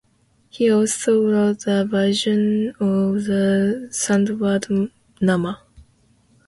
[0.49, 4.89] He also wrote a version of the "Sandbad
[5.21, 5.61] nama".